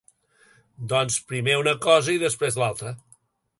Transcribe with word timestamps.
Doncs, 0.93 1.17
primer 1.33 1.59
una 1.65 1.75
cosa, 1.85 2.17
després 2.27 2.61
l'altra 2.65 2.97